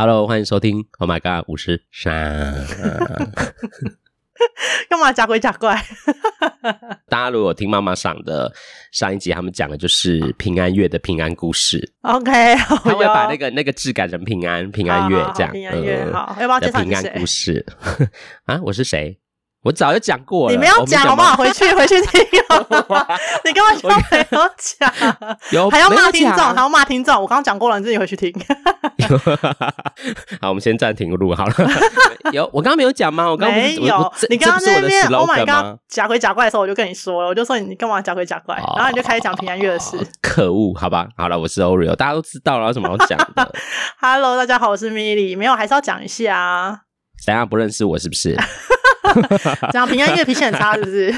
[0.00, 0.86] Hello，欢迎收听。
[0.98, 2.54] Oh my god，五十三。
[4.88, 5.74] 干嘛假鬼假怪？
[7.10, 8.54] 大家如果听妈妈桑的
[8.92, 11.94] 上一集，他们讲的就是平安月的平安故事。
[12.02, 15.50] OK，他会把那个那个字改成平安平安月这样。
[15.50, 17.66] 平安月好，要不要介绍平安故事
[18.46, 18.60] 啊？
[18.62, 19.18] 我是谁？
[19.64, 21.34] 我早就讲过了，你没有讲好不好？
[21.36, 22.20] 回去回去听，
[23.44, 24.92] 你根本就没有讲，
[25.50, 27.12] 有还要骂听众，还要骂听众。
[27.20, 28.32] 我刚刚讲过了，你自己回去听。
[30.40, 31.52] 好，我们先暂停录好了。
[32.32, 33.28] 有，我刚刚没有讲吗？
[33.28, 34.12] 我刚刚没有。
[34.30, 39.98] 你刚刚在那边，Oh my God，假鬼假怪的时候，我就跟你说了，我就说你干嘛假鬼假怪，然后你就开始讲平安月的事。
[40.22, 43.52] 可恶，好吧，好了，我是 Oreo，大家都知道了，有什么好讲的
[44.00, 46.78] ？Hello，大家好，我是 Milly，没有，还是要讲一下啊。
[47.26, 48.36] 等下不认识我是不是？
[49.72, 51.14] 这样平安夜脾气很差是不是？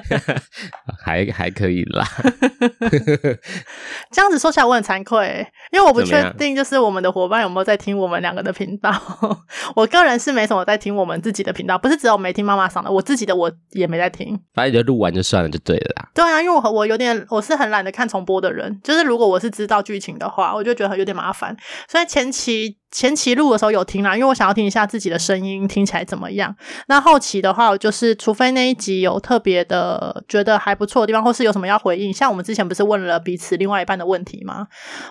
[1.02, 2.06] 还还可以啦。
[4.10, 8.90] 这样子说起来我很惭愧，因为我不确定就是我们的伙伴有没有在听我们两个的频道。
[9.74, 14.38] 我个人是没什么在听我们自己的频道，不是只有没听妈妈嗓的，我自己的我也没在听。
[14.54, 16.08] 反正你就录完就算了，就对了啦。
[16.14, 21.56] 对啊，因为我我有点我是很懒得看重播的人，就是如果我是知道剧情的话，我就觉得有点麻烦，
[21.88, 22.76] 所以前期。
[22.90, 26.54] 前期录的时候有听啦，因为我想要听一下自己的声音听起来怎么样。
[26.88, 34.66] 那后期的话，我就是除非那一集有特别的觉得还不错的地方，或是有什么要回应，像我们之前不是问了彼此另外一半的问题吗？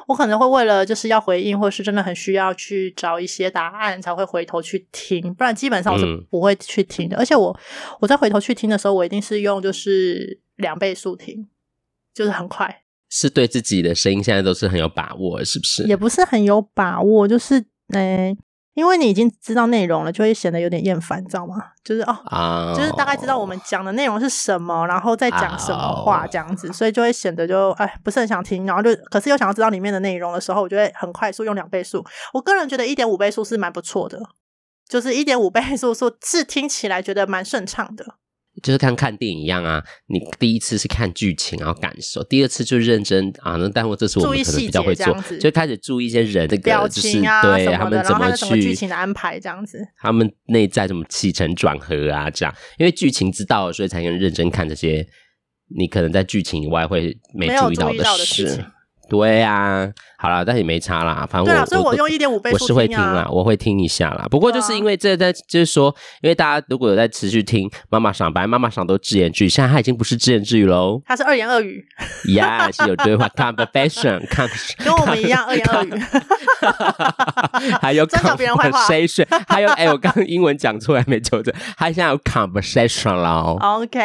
[0.08, 7.16] 我可能会为了就是要回应，或是真的很需要去找一些答案，才会回头去听，不然基本上我是不会去听的。
[7.16, 7.58] 嗯、而且我
[8.02, 11.48] 我在回头去听的时候，我一定是用就是两倍速听，
[12.14, 12.84] 就是很快。
[13.10, 15.84] 是对自己的声音现在都是很有把握，是不是？
[15.84, 17.60] 也不是很有把握，就是，
[17.94, 18.38] 哎、欸，
[18.76, 21.56] 因为你已经知道内容了，就会显得有点厌烦，你知道吗？
[21.84, 22.78] 就是哦，oh.
[22.78, 26.76] 就是大概知道我们讲的内容是什么，然后再讲什么话这样子，oh.
[26.76, 32.06] 所以就会显得就哎不是很想听，然后就可是又想要知道里面的内容的时候，我就会很快速用两倍速。
[32.34, 34.22] 我个人觉得一点五倍速是蛮不错的，
[34.88, 38.06] 就是一点五倍速速是听起来觉得蛮顺畅的。
[38.62, 43.56] 就是看看电影一样啊，你第一次是看剧情，然后感受；第二次就认真啊。
[43.56, 52.54] 那但我这次我们可能比较会做，就开始注意一些人的表情啊，对他们怎么去剧情的安排这样子，他们内在怎么起承转合啊，这样。
[52.78, 55.06] 因为剧情知道了，所以才能认真看这些。
[55.78, 58.66] 你可能在剧情以外会没注意到的事。
[59.10, 64.26] 对呀、啊，好了，但也没差啦，反正我对啊，所以我用一点五倍我是会听啦，我会听一下啦。
[64.30, 71.84] 不过就是因为这在就是说，因为大家如果有在持续听妈妈桑，本来妈妈桑都自言自语，现在他已经不是自言自语喽，他是二言二语。
[72.36, 74.22] 呀，是有对话 conversation，
[74.84, 75.90] 跟我们一样二言二语。
[77.82, 78.80] 还有讲别人坏话，
[79.48, 83.58] 还有哎、欸，我刚刚英文讲出来没纠正，他现在有 conversation 了。
[83.62, 84.00] OK，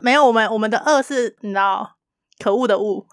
[0.00, 1.90] 没有，我们我们的二是你知道。
[2.42, 3.06] 可恶的恶，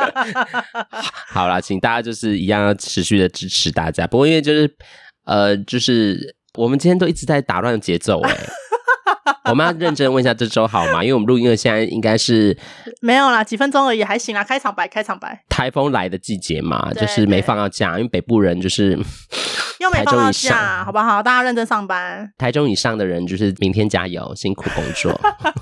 [1.28, 4.06] 好啦，请大家就是一样要持续的支持大家。
[4.06, 4.72] 不过因为就是
[5.24, 8.36] 呃，就是我们今天都一直在打乱节奏哎，
[9.50, 11.02] 我们要认真问一下这周好吗？
[11.02, 12.56] 因为我们录音的现在应该是
[13.00, 14.44] 没有啦，几分钟而已，还行啦。
[14.44, 15.44] 开场白，开场白。
[15.48, 18.98] 台风来的季节嘛，就是没放到假，因为北部人就是。
[19.90, 21.22] 又没放到假，好不好？
[21.22, 22.32] 大家认真上班。
[22.38, 25.12] 台中以上的人就是明天加油，辛苦工作。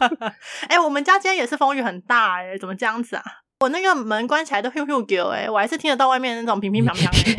[0.69, 3.23] 哎、欸，我们家今天也是风雨很大哎、欸，怎么这样子啊？
[3.61, 7.35] 我那个门关起来都咻咻叫哎，我还是听得到外面那种乒乒乓乓哎。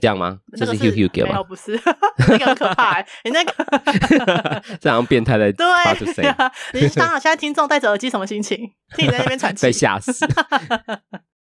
[0.00, 0.38] 这样吗？
[0.56, 1.32] 这是咻咻叫吗？
[1.32, 1.80] 没有，不是，
[2.28, 5.50] 那个很可怕哎、欸，你那个 这样变态的
[5.84, 6.34] 发出声音。
[6.72, 8.58] 对，你想想，现在听众戴着耳机什么心情？
[8.96, 10.12] 听你在那边喘气，被吓死。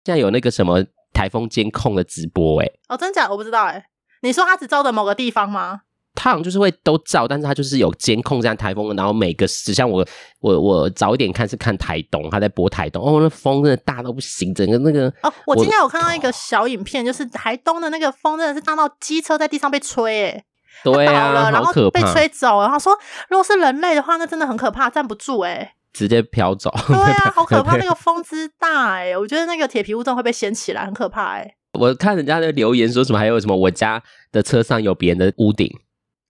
[0.05, 2.73] 现在有那个什么台风监控的直播哎、欸？
[2.89, 3.29] 哦，真假？
[3.31, 3.85] 我不知道哎、欸。
[4.23, 5.83] 你说他只照的某个地方吗？
[6.13, 10.05] 他好像就是会都照，但是他就是有监控这样台风，然后每个只像我
[10.41, 20.45] 我我早一点看是看台东，他在播台东，哦，那风真的大到不行，整个那个哦，我今天有看到一个小影片，就是台东的那个风真的是大到机车在地上被吹，诶
[20.83, 22.93] 对啊，了然后被吹走，然后说
[23.29, 34.03] 如果是人类的话，那真的很可怕，站不住，哎直接飘走，对啊， 好可怕，那个风之大，哎我觉得那个铁皮屋真的会被掀起来，很可怕，诶我看人家的留言说什么，还有什么我家
[34.33, 35.71] 的车上有别人的屋顶，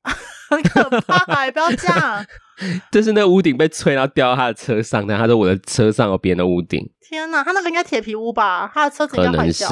[0.51, 2.25] 很可怕，不要这样。
[2.93, 6.79] 就是那个屋顶被吹，然后掉到他的车上，然后他说我的车上有别人的屋顶。
[7.09, 8.71] 天哪，他那个应该铁皮屋吧？
[8.75, 9.17] 他的车子。
[9.17, 9.65] 可能是，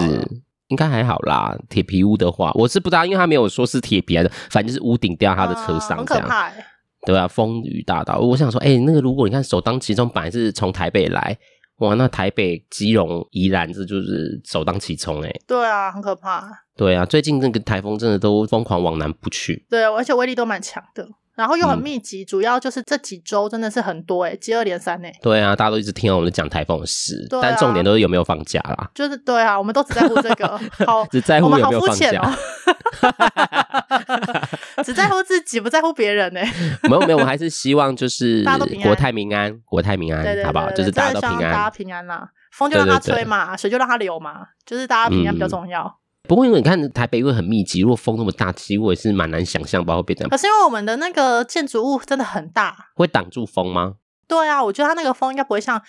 [0.69, 1.55] 应该还好啦。
[1.69, 6.23] 铁皮屋的话，我是不知道，因为他没有说是铁皮还是，反正就是屋顶掉他的车上，这样。
[6.23, 6.65] 啊、很可怕、欸。
[7.07, 11.37] 对啊，风雨大到，我想说，哎、欸，那个如果你看首当其冲，本来是从台北来。
[11.79, 15.33] 哇，那台北、基隆、宜兰，这就是首当其冲哎。
[15.47, 16.43] 对啊，很可怕。
[16.77, 19.67] 对啊，最近那个台风真的都疯狂往南部去。
[19.71, 21.07] 对啊，而且威力都蛮强的。
[21.37, 25.19] 然后又很密集，嗯、主要就是这几周真的是很多哎、欸，接二连三哎、欸。
[25.23, 28.91] 对啊，大家都一直听到我们讲台风的事，啊、但重点都是有没有放假啦。
[28.93, 32.21] 就是对啊，我们都只在乎这个， 好，只在乎有没有放假。
[32.21, 32.35] 哦、
[34.85, 36.79] 只在乎自己，不在乎别人呢、欸。
[36.85, 38.45] 没有没有，我还是希望就是
[38.83, 40.71] 国泰民安，国泰民安，对对对对好不好？
[40.71, 42.29] 就是大家都平安，大家平安啦。
[42.53, 45.83] 风就让它吹嘛，水就让它流嘛，就是大家平安比较重要。
[45.85, 45.93] 嗯
[46.29, 50.29] 不过因为你看台北因为很密集，如果风那么大，其实我也是蛮难想象，不知道会变成。
[50.29, 53.95] 可是因为我们的那个建筑物真的很大，会挡住风吗？
[54.27, 55.81] 对啊，我觉得它那个风应该不会像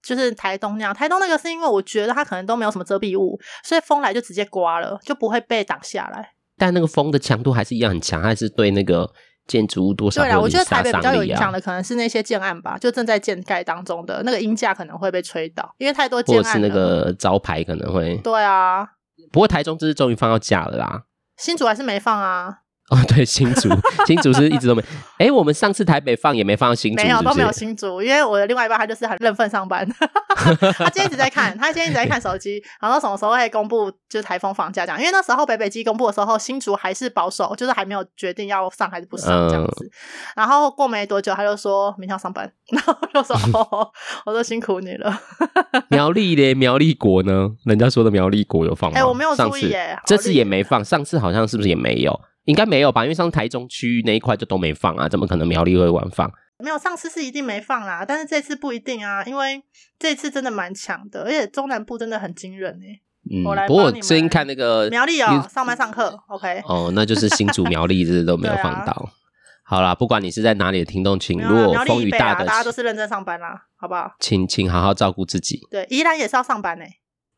[0.00, 0.94] 就是台东那样。
[0.94, 6.30] 台东那个是因为我觉得它可能都没有什么遮蔽物，所以风来就直接刮了，就不会被挡下来。
[6.58, 9.08] 但那个风的强度还是一样很强，还是对那个
[9.46, 10.22] 建筑物多少？
[10.22, 16.42] 对啊，我觉得台北比较有影响的可能是那些建案吧，就正在建盖当中的那个音架可能会被吹倒，因为太多建案。
[16.42, 18.16] 或者是那个招牌可能会。
[18.18, 18.86] 对啊。
[19.32, 21.04] 不过台中这次终于放到假了啦，
[21.36, 22.58] 新竹还是没放啊。
[22.90, 23.68] 哦，对，新竹，
[24.06, 24.82] 新竹是一直都没。
[25.18, 27.02] 哎、欸，我们上次台北放也没放到新竹？
[27.02, 29.86] 没有，都没有新竹，因为我的另外一半他就是很认份上班，
[30.78, 34.98] 他今天一直在看，他今天一直在看手机，然后什么时候会公布就是台风放假这样。
[34.98, 39.84] 因为那时候北北基公布的时候，新竹还是保守，就是还没有决定要上还是不上这样子。
[39.84, 39.90] 嗯、
[40.36, 43.90] 然后过没多久，他就说明天要上班，然后就说哦，
[44.24, 45.20] 我说辛苦你了。
[45.90, 47.50] 苗栗嘞，苗栗国呢？
[47.64, 48.96] 人家说的苗栗国有放吗？
[48.96, 52.18] 哎、欸，我没有注意耶，这次也没放，上次好像是不是也没有？
[52.48, 56.30] 应该没有吧，因为上台中区域那一块就都没放啊，怎么可能苗栗会晚放？
[56.64, 59.62] 没有，上次是一定没放啦，但是这次不一定啊，因为
[59.98, 63.02] 这次真的蛮强的，而且中南部真的很惊人诶、欸。
[63.30, 66.62] 嗯，我来不过我最近看那个苗栗哦，上班上课，OK。
[66.64, 68.92] 哦，那就是新竹苗栗这些都没有放到。
[68.92, 69.12] 啊、
[69.62, 74.12] 好啦，不管你是在哪里的听众群，如果风雨大的，大家都是认真上班啦，好不好？
[74.18, 75.60] 请请好好照顾自己。
[75.70, 76.90] 对，宜兰也是要上班呢、欸。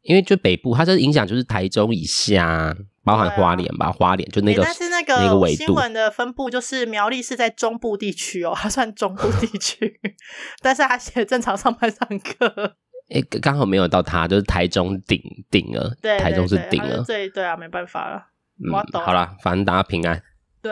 [0.03, 2.75] 因为就北部，它这影响就是台中以下，
[3.05, 4.67] 包含花莲吧，啊、花莲就那个、欸。
[4.67, 10.01] 但是那个那个新闻的分布就是苗栗是在中部地区哦， 它算中部地区，
[10.61, 12.77] 但是它写正常上班上课。
[13.09, 15.21] 哎、欸，刚好没有到它，就是台中顶
[15.51, 17.03] 顶了，对，台中是顶了。
[17.05, 18.27] 对对啊，没办法了。
[18.63, 20.23] 嗯，好啦，反正大家平安，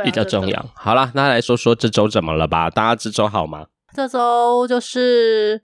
[0.05, 0.67] 比较重要。
[0.77, 2.71] 好啦，那来说说这周怎么了吧？
[2.71, 3.67] 大家这周好吗？
[3.95, 5.65] 这周就是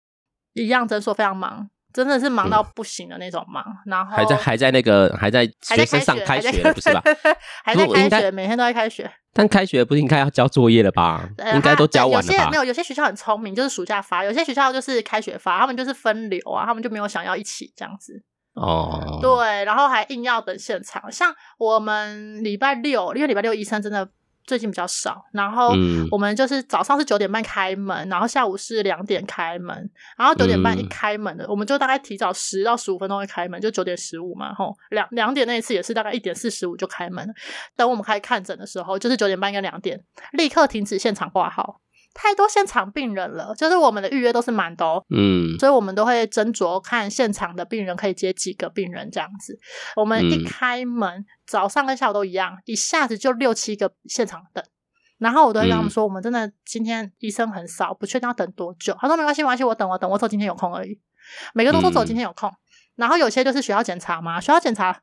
[0.53, 1.69] 一样，诊所非常忙。
[1.95, 7.01] 真的是忙到不行的那种忙，嗯、然后还在还在那个还在学生上开学不是吧？
[7.63, 9.09] 还在开学，每天都在开学。
[9.31, 11.27] 但开学不是应该要交作业了吧？
[11.53, 12.33] 应该都交完了吧？
[12.33, 18.21] 有些没有，有些学校很聪明，就是暑假发；有些学校就是开学发，他们就是分流啊，他们就没有想要一起这样子。
[18.55, 21.09] 哦，对，然后还硬要等现场。
[21.09, 24.09] 像我们礼拜六，因为礼拜六医生真的。
[24.45, 25.73] 最近比较少，然后
[26.11, 37.27] 我们就是早上是九点半开门，嗯、然后下午是两点开门，然后九点半一开门的，嗯、我们就大概提早十到十五分钟会开门，就九点十五嘛，吼，两两点那一次也是大概一点四十五就开门，
[37.75, 39.99] 等我们开始看诊的时候，就是九点半跟两点，
[40.33, 41.81] 立刻停止现场挂号。
[42.15, 45.03] 太多现场病人了，就是我们的预约都是满的哦。
[45.09, 49.59] 嗯，所以我们都会斟酌看现场的病人可以接几个病人这样子。
[49.97, 54.63] 我们一开门，嗯、早上跟下午都一样，一下子就六七个现场等。
[55.17, 58.95] 然后我都会跟他们说，我们真的今天医生很少，不确定要等多久。
[58.99, 60.97] 他说没关系，没关系，我等我等，我走今天有空而已。
[61.53, 62.49] 每个都说走今天有空。
[62.49, 62.55] 嗯、
[62.95, 64.97] 然后有些就是学校检查嘛，学校检查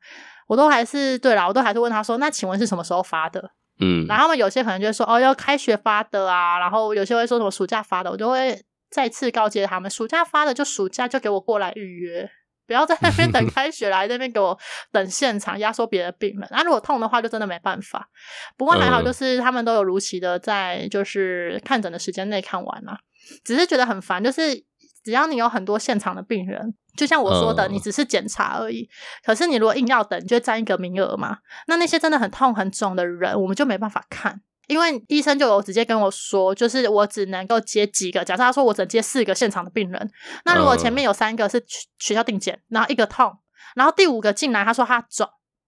[0.47, 3.51] 我都还是对啦，我都还是问他说，那请问是什么时候发的？
[3.79, 12.29] 嗯，然后他们有些可能就会说哦，要开学发的啊，然后有些会说什么暑假发的，我就会再次告诫他们，暑假发的就暑假就给我过来预约，
[12.67, 14.57] 不要在那边等 开学来那边给我
[14.91, 16.47] 等现场压缩别的病人。
[16.51, 18.07] 那、啊、如果痛的话，就真的没办法。
[18.55, 22.97] 不过还好，就是他们都有如期的在就是看诊的时间内看完了，
[23.43, 24.63] 只是觉得很烦，就是
[25.03, 26.75] 只要你有很多现场的病人。
[26.95, 28.87] 就像我说的，你只是检查而已。
[29.25, 31.39] 可是你如果硬要等，你就占一个名额嘛。
[31.67, 38.23] 那那些真的很痛很肿的人，我们就没办法看，因为医生就有直接跟我说，就是我只能够接几个。
[38.23, 40.11] 假设他说我只接四个现场的病人，
[40.45, 41.63] 那如果前面有三个是
[41.97, 43.35] 学校定检，然后一个痛，
[43.75, 45.27] 然后第五个进来他说他肿，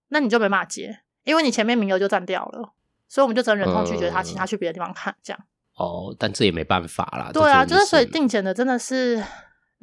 [0.09, 2.73] 那你就没办法接，因为你前面名额就占掉了。
[3.07, 5.39] 所以我们就只能忍痛拒绝他，请他去别的地方看这样。
[5.75, 7.31] 哦，但这也没办法啦。
[7.33, 9.23] 对啊，就是所以定检的真的是。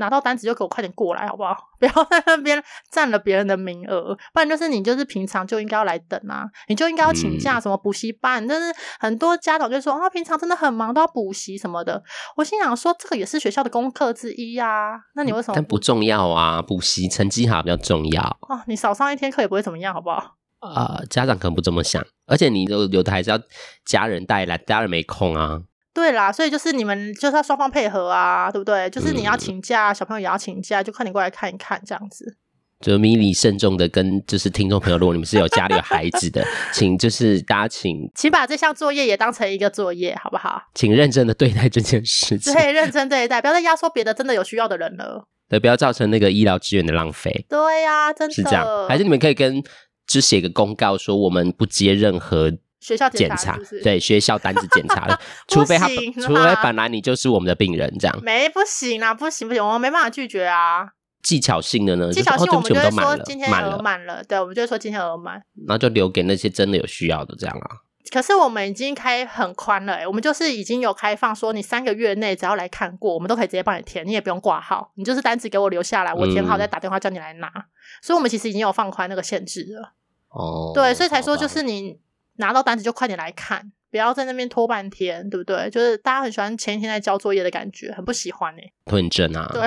[0.03, 1.57] 拿到单子就给我快点过来，好不好？
[1.79, 8.45] 不要在那边占了别人的名额，不然就是你就是平常就应该要来等啊，你就应该要请假，什么补习班。
[8.45, 12.03] 嗯、但是很多家长就说啊，平常真的很忙，都要补习什么的。
[12.37, 15.01] 我心想说，这个也是学校的功课之一呀、啊。
[15.15, 15.55] 那你为什么？
[15.55, 18.23] 但不重要啊，补习成绩好比较重要。
[18.23, 20.37] 啊，你少上一天课也不会怎么样，好不好？
[20.61, 23.39] 啊、呃，家长可能不这么想，而且你有有的还是要
[23.85, 25.61] 家人带来，家人没空啊。
[25.95, 28.89] 对啦，所以就是你们就是要双方配合啊，对不对？
[28.91, 32.37] 就是你要请假，嗯、小朋友也要请假，就快点过来看一看这样子。
[32.81, 36.45] 就米里慎重的跟就是听众朋友，如果你们是有家里有孩子的，
[36.75, 40.61] 请就是大家请请把这项作业也当成一个作业，好不好？
[40.75, 45.29] 请认真的对待这件事情，对，认真对待，不要再压缩别的真的有需要的人了。
[45.49, 47.47] 对，不要造成那个医疗资源的浪费。
[47.49, 48.67] 对呀、啊，真的是这样。
[48.89, 49.63] 还是你们可以跟
[50.07, 52.51] 只写个公告说，我们不接任何
[52.83, 55.89] 学校检查，对学校单子检查的， 除非他，
[56.21, 60.91] 除非本来你就是我们的病人，这样没不行啊，不行不行，我们没办法拒绝啊。
[61.23, 62.12] 技巧性的呢？
[62.12, 65.35] 技巧性我们就会说今天额满了，对，我们就会说今天额满，
[65.67, 67.77] 然后就留给那些真的有需要的这样啊。
[68.11, 77.47] 可是我们已经开很宽了，欸，我们就是已经有开放说，你三个月内只要来看过，我们都可以直接帮你填，你也不用挂号，你就是单子给我留下来，我填好再打电话叫你来拿。
[77.55, 77.62] 嗯、
[78.03, 79.93] 所以，我们其实已经有放宽那个限制了。
[80.31, 82.01] 哦，对，所以才说就是你
[82.43, 85.71] 拿到单子就快点来看，不要在那边拖半天，对不对？
[85.71, 89.49] 就是大家很喜欢前一天在交作业的感觉，很不喜欢哎，欸，拖延症啊。
[89.53, 89.67] 对。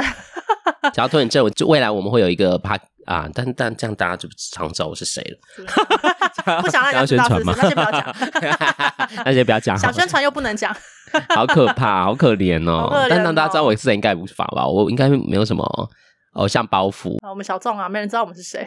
[0.94, 6.62] 只要拖很正，就未来我们会有一个怕啊，但但这样大家就常知道我是谁了。
[6.62, 7.58] 不想让大家知道是不是？
[7.62, 8.15] 那些不要讲，
[9.25, 9.77] 那些不要讲。
[9.77, 10.75] 想宣传又不能讲，
[11.29, 12.89] 好可怕，好可怜哦。
[12.91, 14.67] 哦但让大家知道我是谁应该无法吧？
[14.67, 15.63] 我应该没有什么
[16.36, 17.18] 偶像包袱。
[17.27, 18.65] 我们小众啊，没人知道我们是谁。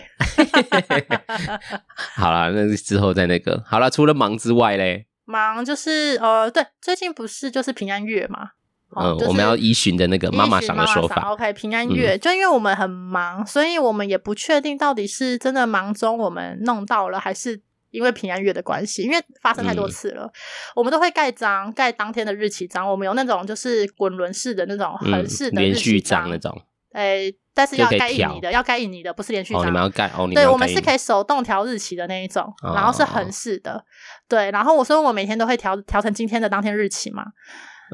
[2.14, 3.88] 好了，那之后再那个好了。
[3.90, 8.50] 除了忙之外嘞，忙就是呃，对，最近不是就是平安月嘛。
[8.96, 11.20] 嗯，就是、我们要依循的那个妈妈桑的说法。
[11.30, 17.60] OK，平安月、嗯、就因为我们很忙，所以我们也不确定到底是真的忙中我们弄到了，还是
[17.90, 19.02] 因为平安月的关系。
[19.02, 20.32] 因为发生太多次了，嗯、
[20.76, 22.90] 我们都会盖章，盖当天的日期章。
[22.90, 26.62] 我们有那种就是滚轮式的那种横式的连续章、嗯、那种。
[26.98, 29.62] 哎、欸，但是要盖印尼的，要盖印尼的，不是连续章。
[29.62, 30.28] 哦，你们要盖哦。
[30.34, 33.84] 对，我们是可以手动调日期的那一种，哦、然后是横式的。
[34.28, 37.24] 对，然后我说我每天都会调调成今天的当天日期嘛。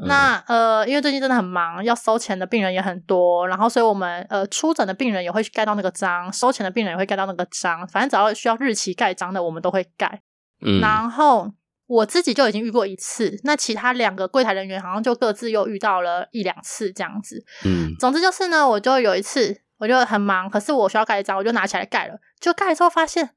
[0.07, 10.21] 那呃，因为最近真的很忙，要收钱的病人也很多，然后所以我们呃出诊的病人也会去盖到那个章，收钱的病人也会盖到那个章，反正只要需要日期盖章的，我们都会盖。
[10.65, 11.49] 嗯，然后
[11.87, 17.43] 我自己就已经遇过一次，那其他两个柜台人员好像就各自又遇到了一两次这样子。
[17.63, 23.31] 嗯，总之就是呢，我就有一次我就很忙，可是我需要盖章，我就拿起来盖了，就盖了之后发现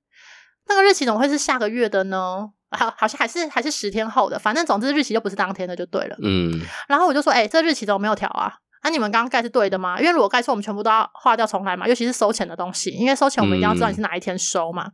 [0.69, 2.51] 那个日期怎么会是下个月的呢？
[2.71, 6.17] 好，好像还是还是十天后的，反正总之日期就不是当天的就对了。
[6.23, 8.55] 嗯，然后我就说，哎、欸，这日期怎么没有调啊？
[8.81, 9.99] 啊，你们刚刚盖是对的吗？
[9.99, 14.85] 因为如果盖错，我们全部都要划掉重来嘛，尤其是收钱的东西，因为收钱我们一定要知道你是哪一天收嘛。
[14.85, 14.93] 嗯、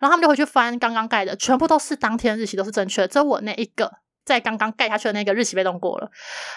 [0.00, 3.92] 然后他们就回去翻刚刚盖的，全部都是当天日期都是正确的，只有我那一个
[4.24, 6.10] 在刚刚盖下去的那个日期被动过了。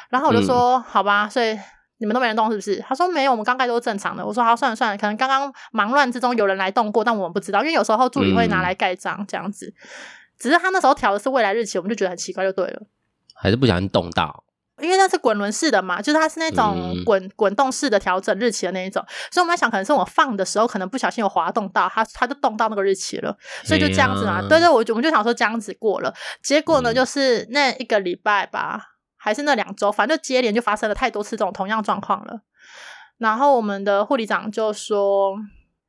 [0.09, 1.57] 然后我就说，嗯、好吧，所以
[1.97, 2.77] 你们都没人动是不是？
[2.87, 4.25] 他说没有，我们刚盖都是正常的。
[4.25, 9.73] 我说好，算了算了，可能刚刚忙乱之中有人来动过，但我们不知道，因为有时候助理会拿来盖章这样子。
[10.39, 12.81] 只是他那时候调的是未来日期，我们就觉得很奇怪，就对了。
[13.35, 14.45] 还是不小心动到，
[14.81, 24.39] 因为那是滚轮式的嘛，就是它是那种滚滚、嗯、动式的调整日期的那一种，所以我们在想，可能是我放的时候，可能不小心有滑动到它，它就动到那个日期了，所以就这样子嘛。
[24.39, 28.81] 啊、对对，我我们就想说这样子过了，结果呢，就是那一个礼拜吧，
[29.17, 32.41] 还是那两周，反正就接连就发生了太多次这种同样状况了。
[33.17, 35.35] 然后我们的护理长就说，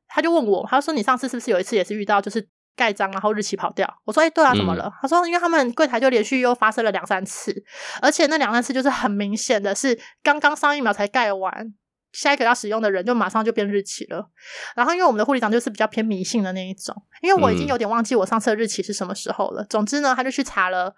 [0.07, 2.49] 他就问我，他说你上次是不是有一次也是遇到，就是。
[2.81, 3.87] 盖章，然后日期跑掉。
[4.05, 7.53] 我说：“哎、欸，对啊，怎么了？”嗯、他说：“因为他们柜台就连续又发生了两三次，
[8.01, 11.71] 而且那两三次就是很明显的是，刚刚上一秒才盖完，
[12.11, 14.31] 下一个要使用的人就马上就变日期了。
[14.75, 19.61] 然后因为我们的护理长就是比较偏迷信的那一种，因为我已经有点忘记我上次的日期是什么时候了。
[19.61, 20.91] 嗯、总之呢，他就去查了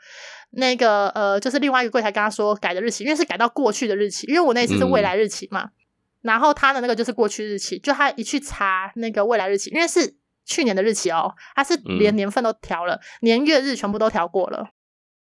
[0.52, 5.63] 那个呃，就是另外一个柜台跟他说改的日期，因为是改到过去的日期，因为我那次是未来日期嘛。
[5.63, 5.72] 嗯、
[6.22, 14.70] 然后他的那个就是过去日期，就他一去查那个未来日期，因为是。”去年的日期哦，他是连年份都调了，嗯、年月日全部都调过了，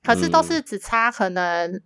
[0.04, 1.82] 可是都是只差可能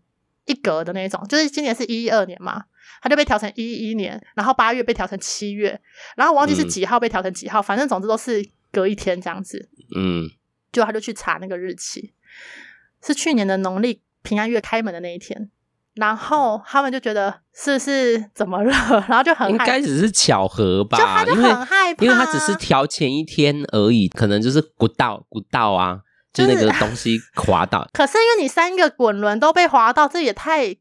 [0.45, 2.65] 一格的那种，就是今年是一二年嘛，
[3.01, 5.79] 他就被调成一一年，然后八月被调成七月，
[6.15, 9.69] 然后我忘记是几号被调成几号，嗯、反正总之都是隔一天这样子。
[9.95, 10.27] 嗯，
[10.71, 12.13] 就他就去查那个日期，
[13.01, 15.49] 是去年的农历平安月开门的那一天。
[15.95, 18.71] 然后他们就觉得是不是怎么了？
[19.09, 25.99] 然后就很应该只是巧合吧，就他就很害怕，因为，他只是调前一天而已，可能就是鼓到鼓到啊，
[26.33, 27.87] 就是、那个东西滑到。
[27.91, 30.73] 可是因为你三个滚轮都被滑到，这也太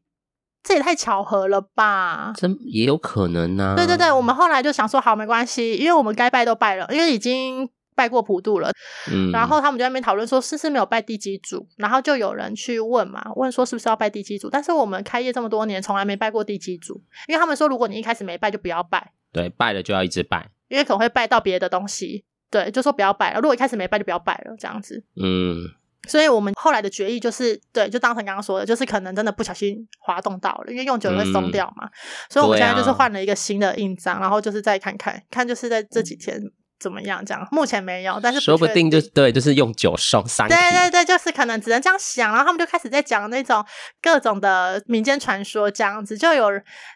[0.63, 2.33] 这也太巧合了吧？
[2.37, 3.75] 真也有可能呢、啊。
[3.75, 7.69] 对对对，我们后来就想说，好，没关系，因为我们该拜都拜了，因为已经。
[7.95, 8.71] 拜过普渡了，
[9.11, 11.67] 嗯，然后他们就在那边讨论说，是不是没有拜第几组？
[11.77, 14.49] 然后就有人去问嘛，问说是不是要拜第几组？
[14.49, 19.11] 但是我们开业这么多年，从来没拜过第几组，因为他们说，如果你一开始没拜，就不要拜。
[19.31, 22.25] 对，拜了就要一直拜，因为可能会拜到别的东西。
[22.49, 23.39] 对，就说不要拜了。
[23.39, 25.01] 如果一开始没拜，就不要拜了，这样子。
[25.15, 25.63] 嗯，
[26.05, 31.85] 所以我们后来的决议就是，对，就当成刚刚说的，就是可能真的不小心滑动到了，因为用久了会松掉嘛。
[31.85, 31.91] 嗯、
[32.29, 36.37] 所以我们现在就是换了一个新的印章，啊、然后就是再看看，看就是在这几天
[36.81, 37.47] 怎么样这样。
[37.51, 40.47] 目前没有，但是不说不定就对，就是用酒送三。
[40.49, 42.31] 对对对，就是可能只能这样想。
[42.31, 43.63] 然后他们就开始在讲那种
[44.01, 46.49] 各种的民间传说，这样子就有，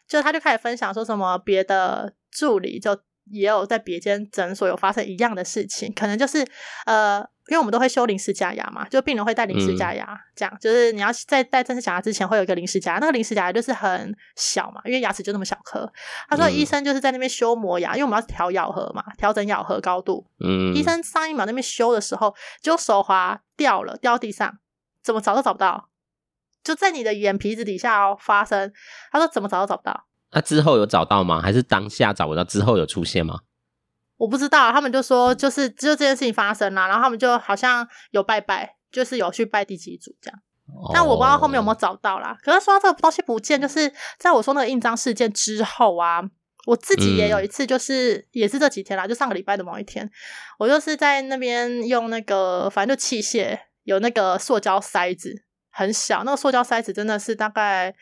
[0.08, 2.98] 就他就开始分享说什么别的助理就
[3.32, 6.46] 也有在别间诊所有发生一样的事情，可能就是
[6.86, 7.26] 呃。
[7.48, 15.88] 因为我们都会修临时假牙嘛，就病人会戴临时假牙，嗯、这样就是你要在戴正式假牙之前会有一个临时假牙，那个临时假牙就是很小嘛，因为牙齿就那么小颗。
[16.28, 20.26] 他说医生就是在那边修磨牙，嗯、因为我们要调咬合嘛，调整咬合高度。
[20.40, 24.58] 嗯，医生上一秒那边修的时候，就手滑掉了，掉地上，
[25.04, 25.90] 怎么找都找不到，
[26.64, 28.74] 就在你的眼皮子底下哦发生。
[29.12, 30.08] 他说怎么找都找不到。
[30.36, 31.42] 那、啊、之后有找到吗？
[31.42, 32.44] 还是当下找不到？
[32.44, 33.40] 之后有出现吗？
[34.18, 40.40] 我不知道，他们就说就是就这件事情发生了，然后他们就好像有拜拜，就是有去拜第几组这样。
[40.68, 40.92] Oh.
[40.94, 42.38] 但我不知道后面有没有找到啦。
[42.44, 43.90] 可是说到这个东西不见，就是
[44.20, 46.22] 在我说那个印章事件之后啊，
[46.66, 50.12] 我自己也有一次，就是、嗯、也是这几天啦，就上个礼拜的某一天，
[50.60, 55.45] 我就是在那边用那个反正就器械，有那个塑胶塞子，
[55.76, 57.94] 很小，那个塑胶塞子真的是大概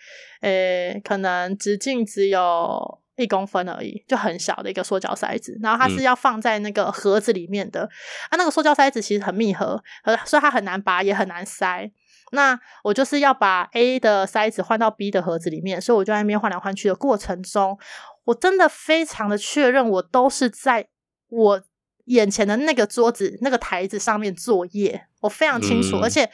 [0.41, 2.99] 呃、欸、可能直径只有。
[3.15, 7.83] 一公分而已，就很小的一个塑胶塞子，然后它是要放在那个盒子里面的。
[7.83, 7.89] 嗯、
[8.31, 9.79] 啊，那个塑胶塞子其实很密合，
[10.25, 11.91] 所以它很难拔，也很难塞。
[12.31, 17.77] 那我就是要把 A 的塞子换到 B 的盒子里面，所以我就在那边换来换去的过程中，
[18.23, 20.87] 我真的非常的确认，我都是在
[21.29, 21.61] 我
[22.05, 26.27] 眼前的那个桌子、那个台子上面作业，我非常清楚，嗯、而且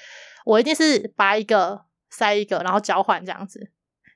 [0.45, 3.71] 我一定是拔一个塞一个，然后交换这样子，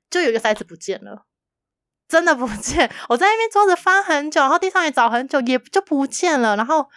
[0.09, 1.25] 就有一个塞子不见了。
[2.07, 6.55] 真的不见，我在那边桌子翻很久，然后地上也找很久，也就不见了。
[6.55, 6.87] 然后，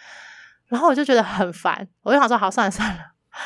[0.67, 2.99] 然后我就觉得很烦，我就想说，好，算了算了，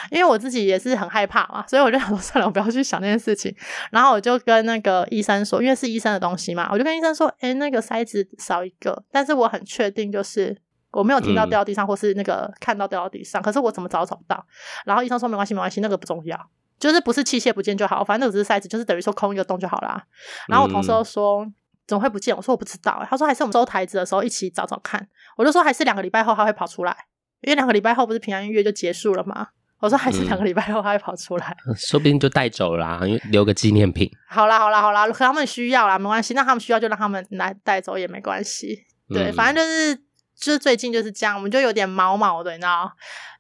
[0.10, 3.56] 因为我自己也是很害怕嘛，所以我就想说，算了，我不要去想那件事情。
[3.92, 10.60] 然后我就跟那个医生说，因为是医生的东西嘛，我就跟医生说，诶，那个塞子少一个，但是我很确定就是
[10.92, 14.46] 我没有听到掉到地上，或是那个看到掉到地上，可是我怎么找都找不到。
[14.86, 20.04] 然后医生说，没关系，没关系，那个不重要，就是不是器械不见就好，反正那个只是塞子，就是等于说空一个洞就好啦。
[20.48, 21.46] 然后我同事又说。
[21.88, 22.34] 怎么会不见？
[22.34, 23.08] 我说我不知道、欸。
[23.10, 25.06] 他说还是我们收台子的时候一起找找看。
[25.36, 26.96] 我就说还是两个礼拜后他会跑出来，
[27.42, 29.48] 因为两个礼拜后不是平安月就结束了吗？
[29.80, 34.10] 我说还是两个礼拜后他会跑出来，嗯、说不定就带走啦、啊，因为留个纪念品。
[34.30, 36.34] 好啦好啦好啦，可他们需要啦，没关系。
[36.34, 38.86] 那他们需要就让他们来带走也没关系。
[39.10, 40.02] 对，嗯、反正就是
[40.42, 42.92] 就是最近就是这样，我们就有点毛毛的，你知道。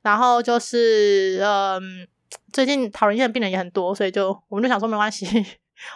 [0.03, 2.07] 然后就是嗯，
[2.53, 5.25] 最近讨人厌的病人也很多，所以就我们就想说没关系。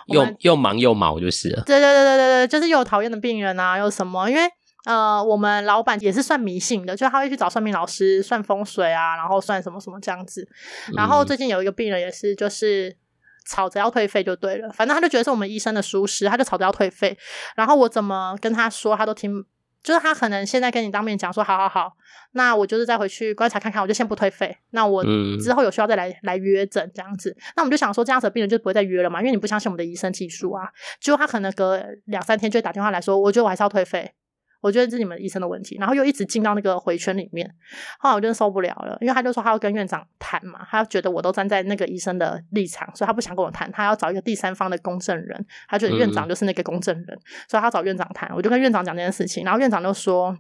[0.08, 1.64] 又又忙又毛就是了。
[1.64, 4.28] 对对对对对对，就是又有讨厌的病人啊，又什么？
[4.30, 4.42] 因为
[4.86, 10.48] 呃，我们老板也是算迷信的，就他会去找算命老师算风水啊，然后算什么什么这样子。
[10.96, 12.96] 然后最近有一个病人也是，就是
[13.48, 17.16] 吵着要退费就对了，反正他就觉得是我们医生的疏失，他就吵着要退费。
[17.56, 19.46] 然后我怎么跟他说，他都听。
[19.86, 21.94] 就是他可能现在跟你当面讲说，好好好，
[22.32, 24.58] 那我就是再回去观察看看，我就先不退费。
[24.72, 25.04] 那我
[25.40, 27.38] 之后有需要再来来约诊这样子。
[27.56, 30.68] 那我们就想说，这样子的病人就不会再约了嘛，因为你不相信我们的医生技术啊。
[31.00, 34.12] 结果他可能隔两三天就会打电话来说，我觉得我还是要退费。
[34.66, 37.48] 我觉得这是你们医生的问题，然后又一直进到那个回圈里面，
[38.00, 48.28] 后来我真的受不了了，因为他就说他要跟院长谈嘛，他觉得我都站在那个医生的立场，所以他不想跟我谈，他要找一个第三方的公证人，他觉得院长就是那个公证人，嗯、所以他要找院长谈。
[48.36, 50.36] 我就跟院长讲这件事情，然后院长就说，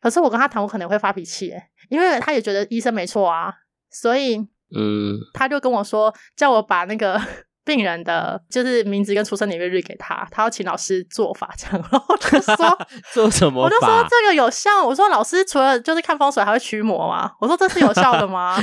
[0.00, 3.52] 可是我跟他谈，我可能会发脾气，诶，因为他也觉得医生没错啊，
[3.90, 4.36] 所以
[4.76, 7.20] 嗯，他就跟我说，叫我把那个。
[7.64, 12.78] 病人的就是名字跟出生年月日给他，他要请老师做法这样， 然后就说
[13.12, 13.62] 做什么？
[13.62, 14.84] 我就说这个有效。
[14.84, 17.32] 我说老师除了就是看风水，还会驱魔吗？
[17.38, 18.56] 我说这是有效的吗？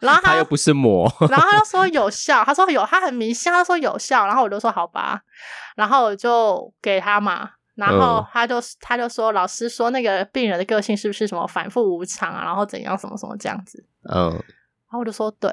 [0.00, 4.26] 然后 他，他又不是魔，然后他就说有效，他说有，他很迷信，他说有效。
[4.26, 5.20] 然后我就说好吧，
[5.76, 12.44] 然后我就给他嘛，然后他就他就说老师说那个病人的个性是不是什么反复无常啊？
[12.44, 13.82] 然后怎样什么什么这样子？
[14.12, 15.50] 嗯，然后我就说对，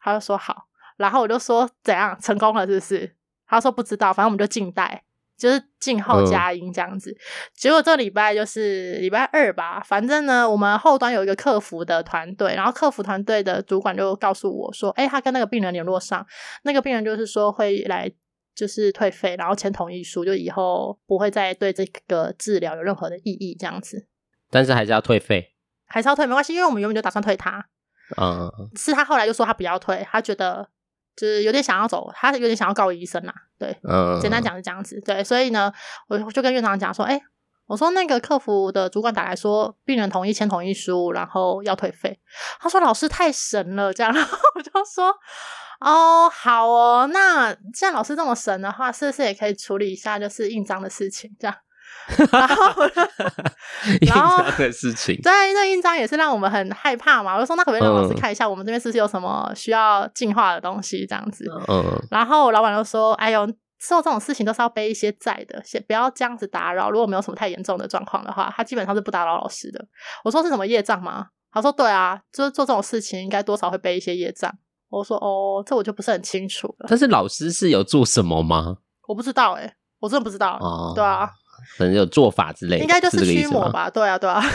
[0.00, 0.66] 他就说好。
[1.02, 3.16] 然后我就说怎样成功了，是不是？
[3.46, 5.02] 他说不知道，反正我们就静待，
[5.36, 7.10] 就是静候佳音这样子。
[7.10, 7.18] 嗯、
[7.54, 16.26] 结果这礼拜就是礼拜二吧，反正呢，我们后端有一个客服的团队，然后客服团队的主管就告诉我说，哎，他跟那个病人联络上，
[16.62, 18.10] 那个病人就是说会来，
[18.54, 24.06] 就是退费，然后签同意书，就以后不会再对这个治疗有任何的意义这样子。
[24.50, 25.52] 但是还是要退费，
[25.84, 27.66] 还是要退，没关系，因为我们原本就打算退他。
[28.16, 30.70] 嗯，是他后来就说他不要退，他觉得。
[31.16, 35.72] 就是有点想要走，他有点想要告医生呐，对，嗯，简单讲是这样子，对，所以呢，
[36.08, 37.22] 我就跟院长讲说，哎、欸，
[37.66, 42.18] 我说那个客服的主管打来说，病人同意签同意书，然后要退费。
[42.60, 45.14] 他说老师太神了，这样，然 后我就说
[45.80, 51.30] 哦，好哦，那既然老师这么神的话，是不是也可以处理一下就是印章的事情？
[51.38, 51.56] 这样，
[52.30, 52.82] 然后
[54.00, 57.34] 印章的事情，对，那印章也是让我们很害怕嘛。
[57.34, 61.06] 我就说那可不可以让老师看一下，我们这边是不是有什么需要净化的东西？
[61.06, 63.48] 这样子，嗯，然后老板就说，哎呦。
[63.84, 66.88] 做这种事情都是要背一些债的，先不要这样子打扰。
[66.88, 69.84] 如果没有什么太严重的状况的话，他基本上是不打扰老师的。
[70.22, 71.26] 我说是什么业障吗？
[71.52, 74.48] 他说对啊，就是做这种事情应该多少会背一些业障。
[74.88, 76.86] 我说哦，这我就不是很清楚了。
[76.88, 78.76] 但是老师是有做什么吗？
[79.08, 80.56] 我不知道哎、欸，我真的不知道。
[80.60, 81.28] 哦，对啊，
[81.78, 83.88] 可能有做法之类的，应该就是驱魔吧？
[83.90, 84.42] 对啊，对啊。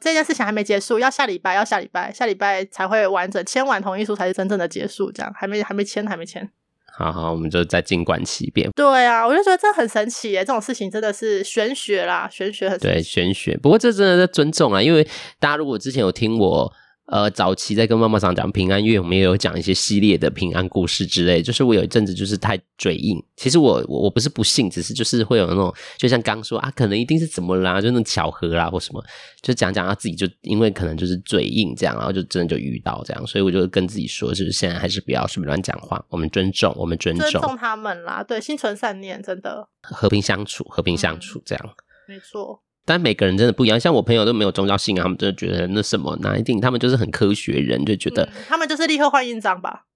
[0.00, 5.10] 这件事情还没结束，要下礼拜，要下礼拜，下礼拜才会完整签完同意书才是真正的结束。
[5.10, 6.46] 这样还没还没签，还没签。
[6.92, 8.70] 好好，我们就再静观其变。
[8.76, 12.78] 对啊，我就觉得这很神奇耶，这种事情真的是玄学啦，玄学很。
[12.78, 13.56] 对，玄学。
[13.56, 15.02] 不过这真的是尊重啊，因为
[15.38, 16.72] 大家如果之前有听我。
[17.06, 21.42] 呃，早期在跟妈妈桑讲平安月，我们也有讲一些系列的平安故事之类。
[21.42, 29.04] 就是我有一阵子就是太嘴硬，其实我我我不是不信，只是就是会有那种，就像刚说啊，可能一定是怎么啦，就那种巧合啦或什么，
[29.42, 42.62] 就讲讲他自己就因为可能就是嘴硬这样，然后就真的就遇到这样，所以我就跟自己说，就是现在还是不要随便乱讲话，我们尊重，我们尊重，尊重他们啦，对，心存善念，真的和平相处，和平相处这样，嗯、没错。
[42.84, 49.86] 但每个人真的不一样，像我朋友都没有宗教信仰，他们真的觉得那什么哪一定，他们就是很科学人，就觉得、嗯、他们就是立刻换印章吧。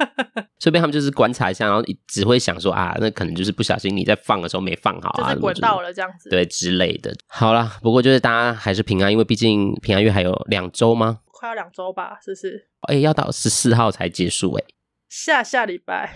[0.60, 7.16] 顺便他们就是观察一下，然后只会想说啊，那可能就是不小心你在放的时候没放好啊，滚到了这样子，对之类的。
[7.26, 11.20] 好啦，不过就是大家还是平安，因为毕竟平安月还有两周吗？
[11.24, 12.68] 快要两周吧，是不是？
[12.82, 14.74] 哎、欸，要到十四号才结束哎、欸，
[15.08, 16.14] 下下礼拜，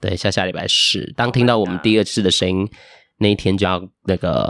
[0.00, 1.12] 对，下下礼拜是。
[1.14, 2.66] 当听到我们第二次的声音。
[3.22, 4.48] 那一天就要那个，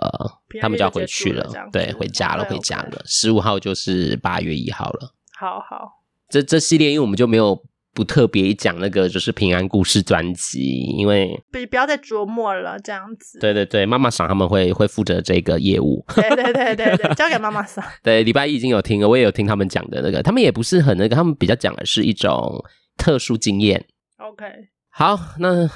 [0.61, 3.03] 他们就要回去了，对，回家了，回家了。
[3.05, 5.13] 十五号就是八月一号了。
[5.37, 5.91] 好好，
[6.29, 7.61] 这这系列因为我们就没有
[7.93, 10.61] 不特别讲那个就是平安故事专辑，
[10.97, 13.41] 因为不不要再琢磨了，这样子。
[13.41, 16.05] 对对对，妈妈桑他们会会负责这个业务。
[16.15, 17.85] 对对对对对， 交给妈妈桑。
[18.05, 22.65] 对，礼拜一已经有听了，我也有听他们讲的那个，他们也不是很那个，他们比较讲的是一种
[22.97, 23.85] 特殊经验。
[24.19, 24.45] OK，
[24.91, 25.69] 好，那。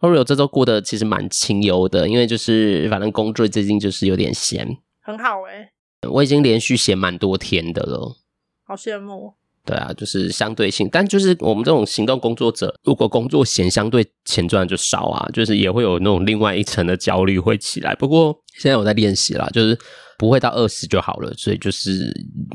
[0.00, 6.08] Oreo 这周过得其实蛮清幽的，因为就是反正工作最近就是有点闲，很好哎、欸。
[6.08, 8.16] 我已经连续闲蛮多天的了，
[8.64, 9.34] 好羡慕。
[9.64, 17.94] 对啊，就是相对性，但就是我们这种行动工作者，如果工作闲，相对钱赚就少啊，就是也会有那种另外一层的焦虑会起来。
[17.96, 19.76] 不过现在我在练习啦，就是
[20.16, 22.10] 不会到二十就好了，所以就是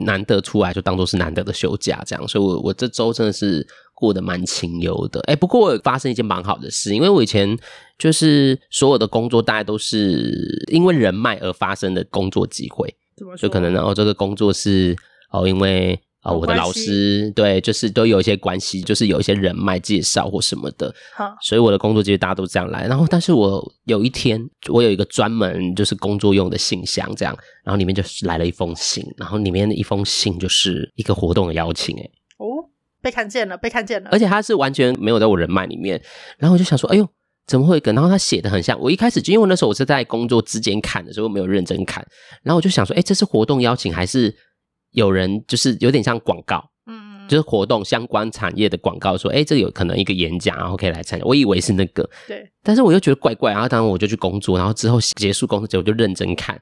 [0.06, 2.28] 难得出来就当做是难得的休假这样。
[2.28, 3.68] 所以我我这周真的是。
[3.94, 7.58] 过得蛮清幽的，哎，不过我发生一件蛮好的事，因为我以前
[7.98, 12.94] 就是所有的工作，大概都是因为人脉而发生的工作机会，
[13.38, 14.96] 就可能然后、哦、这个工作是
[15.32, 22.88] 哦，因为哦我的老师对，就是都有一些关系，就是有一些人脉介绍或什么的，好，所以我的工作其实大家都这样来。
[22.88, 32.70] 然后，但是我有一天，我有一个专门就是工作用的信箱，这样，然后里面就是来了一封信，然后里面的一封信就是一个活动的邀请，哎，哦。
[33.04, 36.02] 被看见了，被看见了，而且他是完全没有在我人脉里面，
[36.38, 37.06] 然后我就想说，哎呦，
[37.46, 37.94] 怎么会跟？
[37.94, 42.04] 然后他写的很像，我一开始就因为那时候我是在工作之间看的，所以我没有认真看，
[42.42, 44.34] 然后我就想说，哎，这是活动邀请还是
[44.92, 56.58] 有人就是有点像广告，嗯，就是活动相关产业的广告，说，哎，这有可能一个演讲，然后可以来参加，我以为是那个，对，但是我又觉得怪怪，然后当时我就去工作，然后之后结束工作之后我就认真看，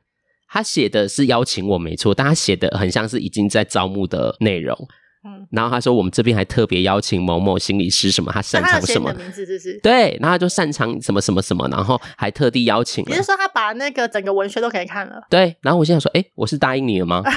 [0.50, 4.76] 他写的是邀请我没错，但他写的很像是已经在招募的内容。
[5.24, 9.80] 嗯，然后他说我们这边还特别邀请某某心理师什么，他擅长什么名字是是？
[9.84, 13.04] 对，然后他就擅长什么什么什么，然后还特地邀请。
[13.08, 15.22] 你是说他把那个整个文学都给看了？
[15.30, 17.22] 对，然后我现在说，哎，我是答应你了吗？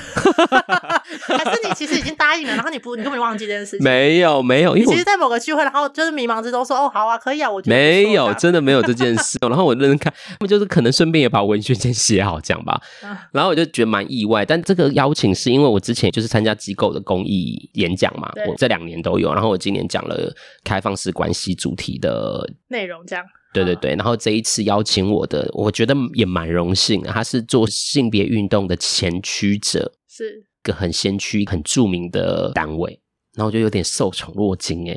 [1.27, 3.85] 还是你其实已经答应了，然后你不，你根本忘记这件事情？
[3.85, 9.39] 没有，没有，因为其实，在某个聚会，然后就是迷茫之中说，哦，好啊，可以啊，我觉得没有，真的没有这件事。
[9.43, 12.81] 然后我认真看，他们就是可能顺便也把文学先写好，这样吧。
[13.33, 20.35] 然后我就觉得蛮意外，但这个邀请是因为我之前就是参加机构的公益演讲嘛，我这两年都有，然后我今年讲了
[20.65, 23.25] 开放式关系主题的内容，这样。
[23.53, 30.45] 对对对，然后这一次邀请我的，我觉得也蛮荣幸的，他是做性别运动的前驱者，是。
[30.65, 32.99] 个很先驱、很著名的单位。
[33.37, 34.97] 然后我就有点受宠若惊哎，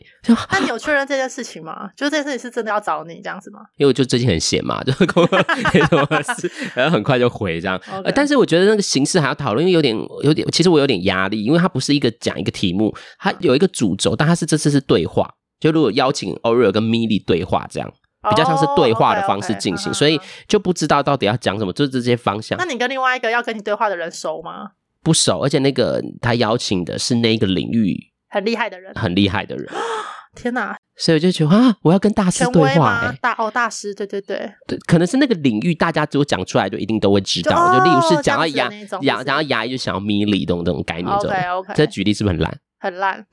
[0.51, 1.89] 那你有确认这件事情吗？
[1.95, 3.59] 就这件事情是真的要找你这样子吗？
[3.77, 5.39] 因为我就最近很闲嘛，就 工作
[5.73, 7.81] 没什么事，然后很快就回这样。
[8.13, 15.27] 但是我觉得那个形式还要讨论，因为有点有点，其实我有点压力，因为它不是一个讲一个题目，它有一个主轴，但它是这次是对话，
[15.59, 17.91] 就如果邀请 Oreo 跟 Milly 对话这样，
[18.29, 22.57] 比较像是对话的方式进行，所以就不知道到底要讲什么，就是这些方向。
[22.59, 24.71] 那你跟另外一个要跟你对话的人熟吗？
[25.01, 27.95] 不熟，而且那个他邀请的是那个领域
[28.37, 29.67] 很厉害的人，很厉害的人。
[30.35, 30.75] 天哪！
[30.95, 37.51] 所以我就觉得啊，我要跟大师对话，欸，大哦，大师，对对对，对，可能是那个领域，大家只有讲出来就一定都会知道。
[37.51, 38.69] 就，哦，就例如是讲到牙
[39.01, 41.73] 牙，然后牙医就想要咪哩这种这种概念，这种 OK OK。
[41.75, 42.55] 这举例是不是很烂？
[42.79, 43.25] 很烂，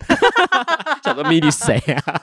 [1.02, 2.22] 讲到咪哩谁啊？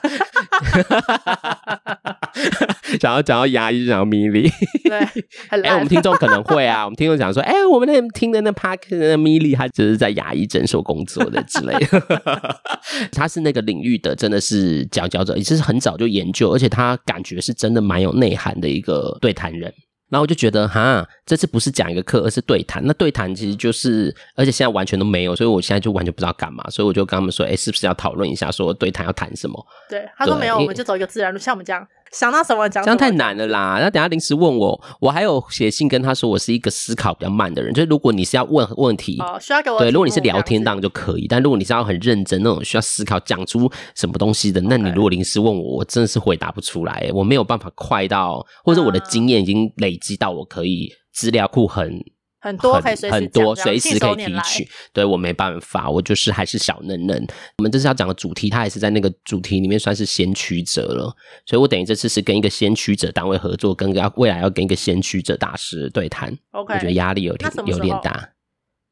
[3.00, 4.50] 想要讲到牙医，就想要咪哩，
[4.98, 5.72] 对，很烂。
[5.72, 12.60] 哎、欸，我们听众可能会啊， 我们听众讲说，哎、欸，我们那听的那 Park 的咪哩，他只是在牙医诊所工作的之类的。
[13.12, 19.72] 他是那个领域的，真的是佼佼者，也是很早就研究，而且他感觉是真的蛮有内涵的一个对谈人。
[20.10, 22.82] 然后我就觉得，哈，这次不是讲一个课，而是对谈。
[22.84, 26.62] 那对谈其实就是，而且现在完全都没有，所以我现在就完全不知道干嘛。
[26.68, 29.66] 所以我就跟他们说，哎，是不是要讨论一下，说对谈要谈什么？
[29.88, 31.88] 对，他说没有，我们就走一个自然路，像我们这样。
[32.12, 33.78] 想到什么讲，这样太难了啦！
[33.80, 37.72] 那等下临时问我，我还有写信跟他说，我是一个思考比较慢的人。
[37.72, 51.98] 就是如果你是要问问题，哦，需要给我对，如果你是聊天当然就可以，但如果你是要很认真那种需要思考讲出什么东西的，那你如果临时问我，我真的是回答不出来，我没有办法快到，或者我的经验已经累积到我可以资料库很。
[52.42, 57.24] 很多可以随时很多随时可以提取，对，我没办法，我就是还是小嫩嫩。
[57.58, 61.14] 我们这次要讲的主题，它也是在那个主题里面算是先驱者了，
[61.46, 66.36] 所以我等于这次是跟一个先驱者单位合作，跟要未来要跟一个先驱者大师对谈。
[66.50, 68.30] OK，我觉得压力有点有点大。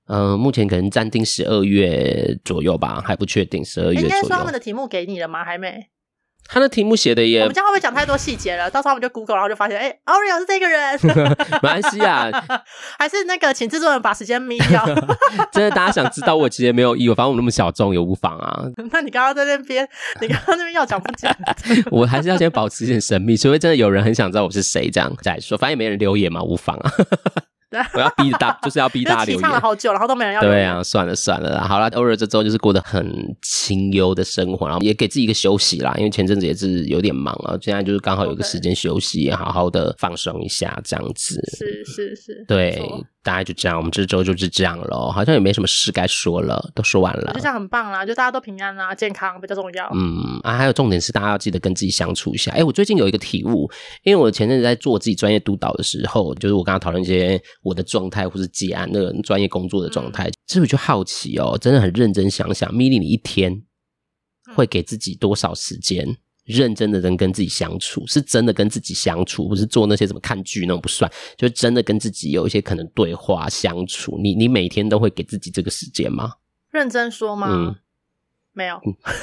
[0.06, 4.08] 嗯、呃，目前可能暂定十二月左右吧，还不确定十二月左右。
[4.08, 5.44] 应该说他们的题目给你了吗？
[5.44, 5.88] 还没。
[6.52, 8.68] 他的题目写的也，我们这样会不会讲太多细节了？
[8.72, 10.98] 到时候我们就 Google，然后就发现，哎、欸，Oreo 是这个人，
[11.62, 12.28] 没关系啊，
[12.98, 14.84] 还是那个请制作人把时间咪掉。
[15.52, 18.64] 真的，大家想知道我其实没有意，我反正我那么小众也无妨啊。
[18.90, 19.88] 那你刚刚在那边，
[20.20, 21.32] 你刚刚那边要讲不讲？
[21.92, 25.56] 我还是要先保持一点神秘，除非真的有人很想知道我是谁，这样再说。
[25.56, 26.92] 反正也没人留言嘛，无妨啊。
[27.94, 29.42] 我要逼大，就是要逼大家 留言。
[29.42, 30.40] 唱了好久，然后都没人要。
[30.40, 41.40] 对啊，算了算了啦，好啦，偶尔这周就是过得很清幽的生活，然后也给自己一个休息啦，因为前阵子也是有点忙啊，现在就是刚好有个时间休息.好好的放松一下，这样子。
[41.56, 42.83] 是是是，对。
[43.22, 47.33] 大概就这样，我们这周就是这样了，好像也没什么事该说了，都说完了。
[47.35, 49.90] 就这样很棒啦，就大家都平安啦，健康比较重要。
[49.94, 52.50] 嗯啊，还有重点是大家要记得跟自己相处一下。
[52.52, 53.70] 哎，我最近有一个体悟，
[54.04, 61.59] 因为我前阵子在做自己专业督导的时候，就是我跟他讨论一些我的状态或是结案那个专业工作的状态，是不是就好奇哦？
[61.61, 63.62] 真的很认真想想，咪哩你一天
[64.54, 66.16] 会给自己多少时间？
[66.50, 74.18] 认真的人跟自己相处，是真的跟自己相处，不是做那些什么看剧那种不算，就真的跟自己有一些可能对话相处。
[74.22, 76.34] 你你每天都会给自己这个时间吗？
[76.70, 77.48] 认真说吗？
[77.50, 77.76] 嗯，
[78.52, 78.80] 没有。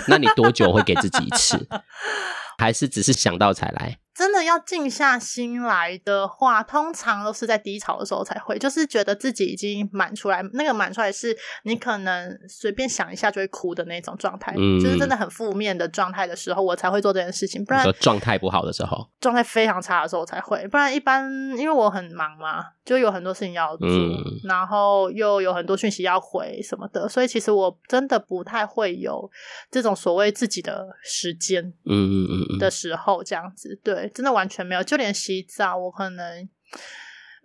[0.07, 1.67] 那你多久会给自己一次？
[2.57, 3.99] 还是只是想到才来？
[4.17, 17.63] 真的要静下心来的话，通常都是在低潮的时候才会，就是觉得自己已经满出来，那个满出来是你可能随便想一下就会哭的那种状态，嗯，就是真的很负面的状态的时候，我才会做这件事情。
[17.63, 29.29] 不然说状态不好的时候，状态非常差的时候才会，不然一般因为我很忙嘛，就有很多事情要做，嗯，然后又有很多讯息要回什么的，所以其实我真的不太会有
[29.69, 34.06] 这种所谓自己的时间，嗯嗯嗯的时候这样子，对。
[34.13, 36.49] 真的完全没有，就连洗澡，我可能，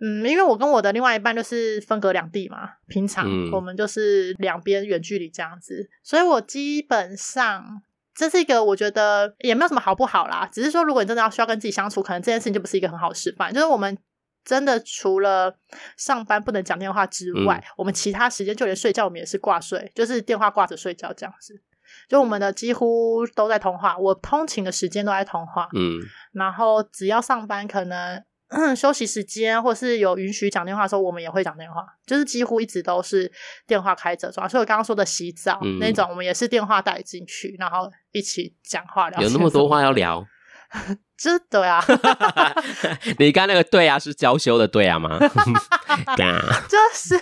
[0.01, 7.81] 嗯，因为我跟我的另外一半就是分隔两地嘛，平常我们就是两边远距离这样子，所以我基本上
[8.15, 13.53] 这是一个我觉得也没有什么好不好啦，只是说如果你真的要需要跟自己相处，可能这件事情就不是一个很好的示范。
[13.53, 13.97] 就是我们
[14.45, 15.55] 真的除了
[15.97, 21.61] 上班不能讲电话之外，我们其他时间就连睡觉我们也是挂睡，就是电话挂着睡觉这样子。
[22.09, 25.99] 就我们的几乎都在通话，我通勤的时间都在通话，嗯，
[26.33, 28.23] 然后只要上班可能
[28.75, 33.31] 休息时间或是有允许讲电话的时候，我们也会讲电话，就是几乎一直都是
[33.65, 39.21] 电话开着，所以我刚刚说的洗澡、嗯、那种，我们也是电话带进去，然后一起讲话聊。
[39.21, 40.25] 有那么多话要聊。
[41.15, 41.79] 真的呀！
[43.19, 45.19] 你刚那个对啊，是娇羞的对啊吗？
[46.69, 47.19] 就是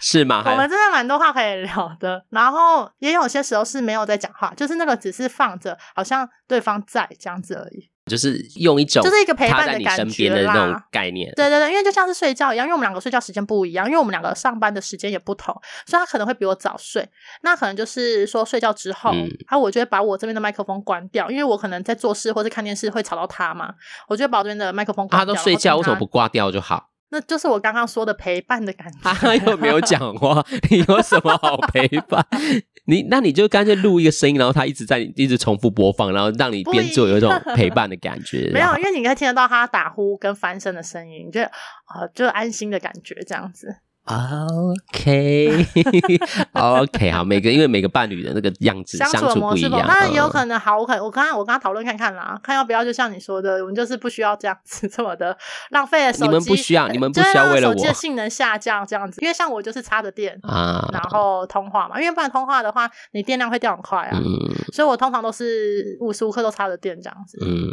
[0.00, 0.42] 是吗？
[0.46, 7.90] 我们真的蛮多话可以聊的，然后也有些时候是没有在讲话，就是那个只是放着，好像对方在这样子而已。
[8.06, 15.54] 就是用一种就是一个陪伴的感觉的那种概念，对对对，因为就像是睡觉一样，因为我们两个睡觉时间不一样，因为我们两个上班的时间也不同，
[15.86, 17.08] 所以他可能会比我早睡。
[17.42, 23.72] 那可能就是说睡觉之后，嗯，啊，我就会把我这边的麦克风关掉，因为我可能在做事或者看电视会吵到他嘛，
[24.08, 25.18] 我就会把我这边的麦克风关掉。
[25.20, 26.88] 他都睡觉，为什么不挂掉就好？
[27.10, 28.98] 那就是我刚刚说的陪伴的感觉。
[29.02, 32.24] 他又没有讲话，你有什么好陪伴？
[32.86, 38.50] 你那你就干脆录一个声音，然后他一直在一直重复播放，然后让你边做有一种陪伴的感觉。
[38.54, 43.76] 没有，因为你可以听得到他打呼跟翻身的声音，就啊，就安心的感觉这样子。
[44.06, 45.66] OK，OK，
[47.12, 50.78] 好，每个因为每个伴侣的那个样子相处的模式不一样，当然有可能好。
[50.78, 55.36] 我可我刚刚我刚刚讨论看看啦，看要不要就像你说的，我们就是不需要这样子这么的
[55.70, 56.24] 浪费了手机。
[56.24, 64.10] 你们不需要，你们不需要为了我手机的性能下降这样子，因为像我就是插着电啊，然后通话嘛，因为不然通话的话，你电量会掉很快啊。
[64.18, 64.24] 嗯，
[64.72, 67.38] 所以我通常都是无时无刻都插着电这样子。
[67.42, 67.68] 嗯，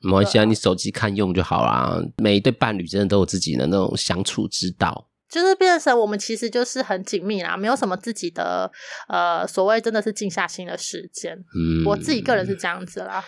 [0.00, 2.00] 没关系啊，你手机看用就好啦。
[2.18, 5.07] 每一对伴侣真的都有自己的那种相处之道。
[5.28, 8.70] 就是变成我们其实就是很紧密啦，没有什么自己的
[9.08, 11.36] 呃所谓真的是静下心的时间。
[11.54, 13.24] 嗯，我自己个人是这样子啦。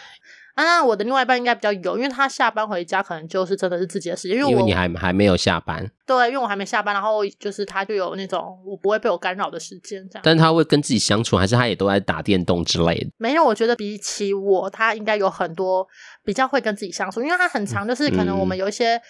[0.55, 5.89] 啊，那我的另外一半应该比较有，因为他下班回家可能就是真的是自己的时间，因为我，因为你还还没有下班。
[6.05, 10.23] 对，因为我还没下班，然后就是他就有那种我不会被我干扰的时间这样。
[10.25, 13.11] 但他会跟自己相处，还是他也都在打电动之类的？
[13.17, 15.87] 没有，我觉得比起我，他应该有很多
[16.25, 19.01] 比较会跟自己相处，因为他很长，就是可能我们有一些。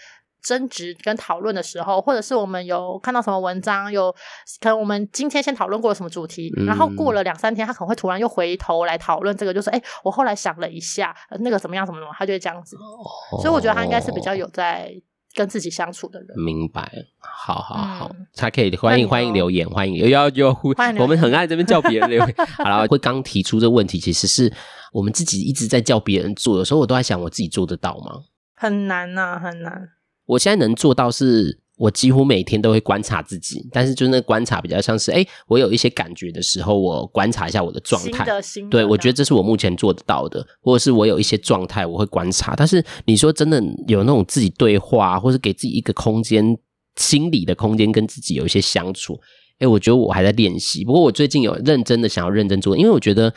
[0.40, 4.10] 嗯争执跟讨论的时候，或者是我们有看到什么文章，有
[4.60, 12.76] 可能我们今天先讨论过什么主题，嗯、然后过了两三天，他可能会突然又回头来讨论这个，就是哎，我后来想了一下，那个怎么样，怎么怎么，他就会这样子。
[12.76, 14.90] 哦、所以我觉得他应该是比较有在
[15.34, 16.28] 跟自己相处的人。
[16.38, 20.56] 明白，好好好，嗯、他可以欢迎欢迎留言，欢迎有要有，
[20.98, 22.34] 我们很爱这边叫别人留言。
[22.56, 24.52] 好了，会刚提出这个问题，其实是
[24.92, 28.22] 我们自己一直在叫别人做，有时候我都在想，我自己做得到吗？
[28.56, 29.88] 很难呐、啊，很难。
[30.30, 38.24] 我现在能做到是，我几乎每天都会观察自己，但是就是那观察比较像是，哎，我有一些感觉的时候，我观察一下我的状态。
[38.70, 42.54] 对，我觉得这是我目前做得到的，或者是我有一些状态，我会观察。
[42.56, 46.56] 但是你说真的有那种自己对话，或是给自己一个空间，
[46.96, 49.18] 心理的空间，跟自己有一些相处，
[49.58, 50.84] 哎，我觉得我还在练习。
[50.84, 53.34] 不过我最近有认真的想要认真做，因为我觉得。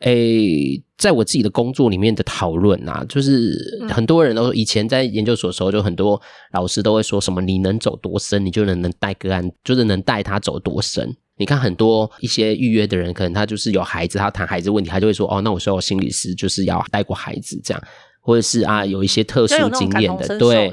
[0.00, 3.54] 诶，在我自己的工作里面的讨论啊，就是
[3.90, 6.20] 很多人都说，以前在研究所的时候，就很多
[6.52, 11.14] 老师都会说什么：你能走多深，你就能能带个案，就是能带他走多深。
[11.36, 17.82] 你看很多一些预约的人，可能他就是有孩子，他谈孩子问题，他就会说：哦，那我说我心理师就是要带过孩子这样，
[18.20, 20.72] 或者是啊，有一些特殊经验的，对。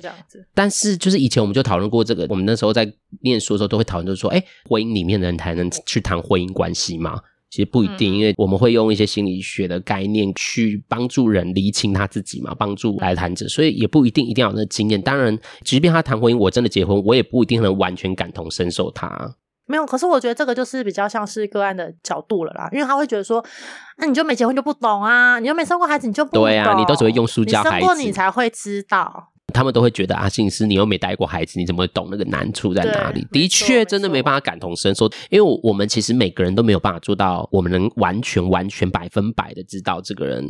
[0.54, 2.90] 但是就是以前我们就讨论过这个，我们那时候在
[3.22, 7.20] 念书的时候都会讨论，就是说，诶，婚姻里面的人才能去谈婚姻关系吗？
[7.50, 15.02] 其实不一定，因为我们会用一些心理学的概念去帮助人厘清他自己嘛，帮助来谈者，所以也不一定一定要有那个经验。
[15.02, 19.36] 当然，即便他谈婚姻，我真的结婚，我也不一定能完全感同身受他。
[19.66, 23.44] 没有，可是我觉得这个就是比较像是个案的角度了啦，因为他会觉得说，
[23.98, 26.44] 那、啊、你就没结婚就不懂啊，你又没生过孩子，你就不懂。
[26.44, 29.30] 对啊，你都只会用书教孩子，你生过你才会知道。
[29.54, 33.26] 他们都会觉得啊，心理师你又没带过孩子，你怎么会懂那个难处在哪里？
[33.32, 40.46] 的确，真的没办法感同身受，因为我们其实每个人都没有办法做到，我们能完全、完全百分百的知道这个人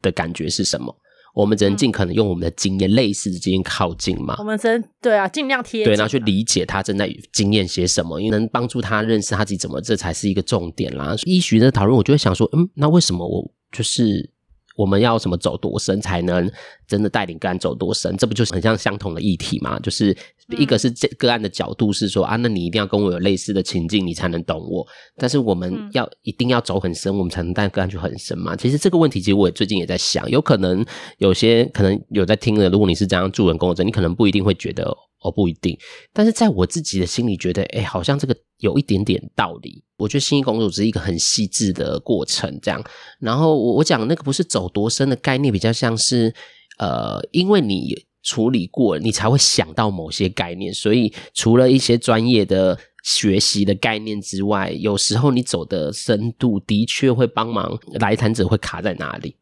[0.00, 0.96] 的感觉是什么。
[1.34, 4.36] 我们只能尽可能用我们的经验、嗯、类似的经验靠近嘛。
[4.38, 11.14] 我们只能对啊，尽量贴近，对，然后去理解他正在经验些什么，因为能帮助他认识他自己怎么，这才是一个重点啦。
[11.24, 14.30] 医学的讨论，我就会想说，嗯，那为什么我就是？
[14.76, 16.50] 我们要什么走多深才能
[16.86, 18.16] 真的带领个案走多深？
[18.16, 19.78] 这不就是很像相同的议题吗？
[19.80, 20.16] 就是
[20.58, 24.86] 一个是这个案的角度是说啊，那你一定要跟我有类似的情境，你才能懂我。
[25.16, 28.56] 但是我们要一定要走很深，我们才能带个案去很深嘛。
[28.56, 30.84] 其实这个问题，其实我也最近也在想，有可能
[31.18, 34.96] 有些可能有在听的，如果你是这样助人工作者，你可能不一定会觉得。
[35.22, 35.78] 哦，不一定，
[36.12, 39.82] 但是在我自己的心里觉得，哎，好像这个有一点点道理。
[39.98, 42.82] 我觉得心理工作只是一个很细致的过程，这样。
[43.20, 46.34] 然后我我讲那个不是走多深的概念，比较像是，
[46.78, 50.74] 呃，因为你处理过，你才会想到某些概念。
[50.74, 59.36] 所以除了一些专业的学习的概念之外，有时候你走的深度的确会帮忙来谈者会卡在哪里。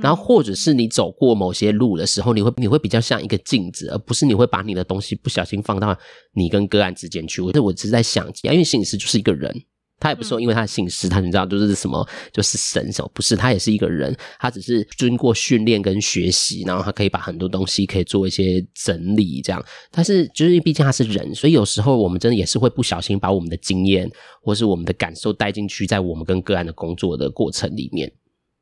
[0.00, 5.96] 然后，或者是你走过某些路的时候，你会你会比较像一个镜子，而不是你会把你的东西不小心放到
[6.34, 7.40] 你跟个案之间去。
[7.40, 9.54] 我我只是在想，因为心理师就是一个人，
[10.00, 19.64] 他也不是说因为他的姓师，他你知道就是什么就是神什么，不是他也是一个人，他只是经过训练跟学习，然后他可以把很多东西可以做一些整理这样。
[19.90, 24.10] 但是就是毕竟他是人，所以有时候我们真的也是会不小心把我们的经验
[24.42, 28.12] 或是我们的感受带进去，在我们跟个案的工作的过程里面。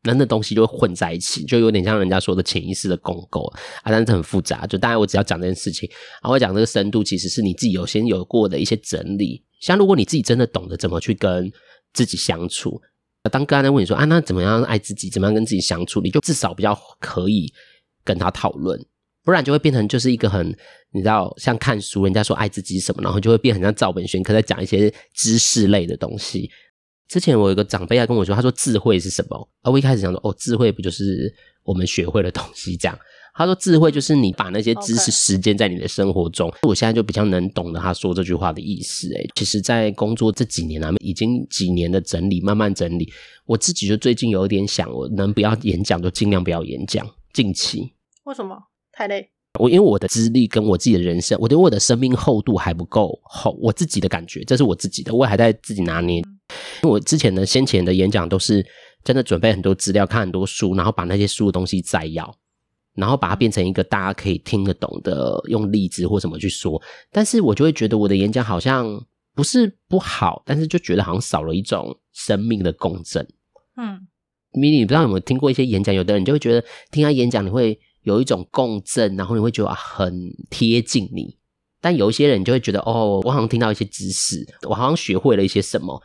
[0.06, 3.44] 那那东西就会混在一起，就有点像人家说的潜意识的共构
[3.82, 4.66] 啊，但是很复杂。
[4.66, 5.88] 就大概我只要讲这件事情，
[6.22, 9.42] 然后我讲这个深度，其实是你自己有先有过的一些整理。
[9.60, 11.50] 像如果你自己真的懂得怎么去跟
[11.92, 12.80] 自己相处，
[13.30, 17.52] 当个案在问你说啊，那怎么样爱自己，怎么样跟自己相处，你就至少比较可以
[18.04, 18.80] 跟他讨论，
[19.24, 20.56] 不然就会变成就是一个很
[20.92, 26.48] 你知道像看书，人家说爱自己什么，然后就会变很像照本宣科在讲一些知识类的东西。
[27.08, 29.48] 之前我有一个长辈还跟我说，他说智慧是什么？
[29.62, 31.32] 啊我一开始想说，哦，智慧不就是
[31.62, 32.98] 我们学会的东西这样？
[33.34, 36.50] 他说智慧就是你把那些知识实践在你的生活中。
[36.62, 39.12] 我现在就比较能懂得他说这句话的意思。
[39.12, 43.12] 诶，其实，在工作这几年啊，已经几年的整理，慢慢整理，
[43.44, 47.06] 我自己就最近有一点想，我能不要演讲就尽量不要演讲。
[47.34, 47.92] 近期
[48.24, 48.56] 为什么？
[48.90, 49.28] 太累。
[49.60, 56.22] 我因为我的资历跟我自己的人生，我觉得我的生命厚度还不够厚，我自己的感觉，这是我自己的，我还在自己拿捏。
[56.82, 58.64] 因为我之前的先前的演讲都是
[59.04, 62.34] 真的准备很多资料，看很多书，然后把那些书的东西摘要，
[62.94, 66.80] 然后把它变成一个大家可以听得懂的，用例子或什么去说。
[67.10, 68.86] 但是我就会觉得我的演讲好像
[69.34, 73.26] 不是不好，但是就觉得好像少了一种生命的共振。
[73.76, 74.06] 嗯，
[74.52, 75.94] 米莉，你不知道有没有听过一些演讲？
[75.94, 77.78] 有的人就会觉得听他演讲，你会。
[78.06, 81.36] 有一种共振，然后你会觉得很贴近你，
[81.80, 86.00] 但有一些人就会觉得哦，我好像听到一些知识，我好像学会了一些什么，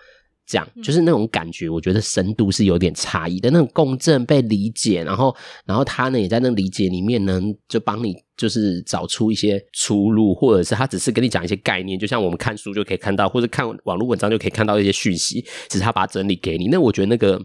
[0.51, 1.69] 这样就是那种感觉。
[1.69, 5.33] 我觉得深度是有点差异的，那种共振被理解，然后，
[5.65, 16.67] 然后他呢也在那理解里面呢，就帮你就是找出一些出路，或者是他只是跟你讲一些概念，就像我们看书就可以看到，或者看网络文章就可以看到一些讯息，只是他把它整理给你。
[16.67, 17.41] 那我觉得那个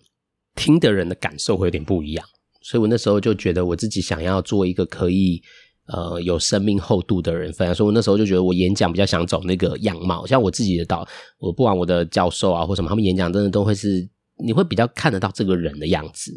[0.57, 2.27] 听的人的感受会有点不一样。
[2.63, 5.41] 所以我那时候就觉得我自己想要做一个可以
[5.89, 11.07] 呃有生命厚度的人，反正说我那时候就觉得我演讲比较想走那个样貌，像我自己的导，
[11.39, 14.09] 我不管我的教授啊或什么，他们演讲真的都会是
[14.45, 16.33] 你会比较看得到这个人的样子。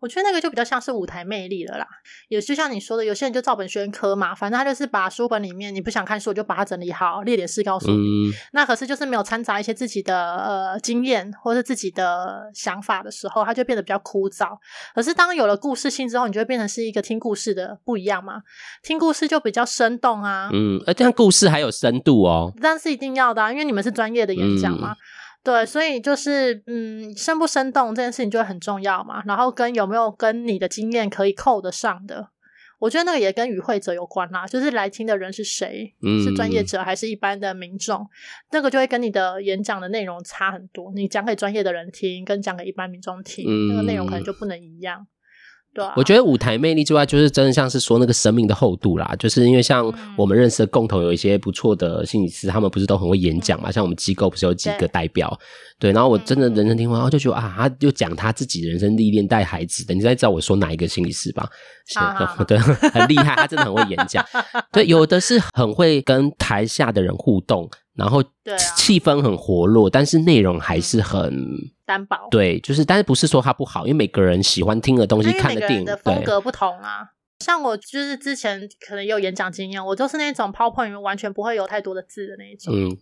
[0.00, 1.86] 我觉得那个就比较像是舞台魅力了啦，
[2.28, 8.30] 也就像你说的，有些人就照本宣科嘛，反正他就是把书本里面你不想看书，就把它整理好，列点事告诉你。
[8.30, 14.58] 嗯、那可是就是没有掺杂一些自己的呃经验或者自己的想法的时候，他就变得比较枯燥。
[14.94, 18.42] 可是当有了故事性之后，你就会变成是一个听故事的不一样嘛，
[18.82, 20.50] 听故事就比较生动啊。
[20.52, 24.92] 嗯，而这样故事还有深度哦，但是一定要的啊，因为你们是专业的演讲嘛。
[24.92, 24.96] 嗯
[25.44, 29.22] 对，所以就是嗯，生不生动这件事情就会很重要嘛。
[29.26, 32.30] 然后跟有没有跟你的经验可以扣得上的，
[32.78, 34.46] 我觉得那个也跟与会者有关啦。
[34.46, 38.08] 就是来听的人是谁，嗯、是专业者还是一般的民众，
[38.52, 40.90] 那个就会跟你的演讲的内容差很多。
[40.94, 45.06] 你讲给专业的人听，跟讲给一般民众听，嗯、那个内容可能就不能一样。
[45.74, 49.14] 对啊，我觉得舞台魅力之外，就是真的像是说那个生命的厚度啦。
[49.18, 53.72] 就是因为像我们认识的共同有一些不错的心理师，他们不是都很会演讲嘛？
[53.72, 55.36] 像我们机构不是有几个代表？
[55.80, 59.92] 对，然后我真的人生听完，然后就觉得啊，他就讲他自己人生历练带孩子的。
[59.92, 61.48] 你再知道我说哪一个心理师吧？
[61.86, 61.98] 是，
[62.44, 64.24] 对，很厉害，他真的很会演讲。
[64.70, 68.22] 对，有的是很会跟台下的人互动，然后
[68.76, 71.32] 气氛很活络，但是内容还是很。
[71.86, 72.16] 单薄。
[72.30, 77.08] 对，就是，但是不是说它不好，因为每个人喜欢听的东西、看的电影的风格不同啊。
[77.40, 82.96] 像我就是之前可能也有演讲经验，我就是那种 PowerPoint 里面完全不会有太多的字的那一种，嗯，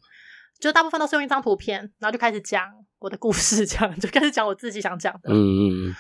[0.59, 2.67] 就大部分都是用一张图片，然后就开始讲
[2.99, 5.37] 我的故事，这样就开始讲我自己想讲的，嗯
[5.91, 5.95] 嗯，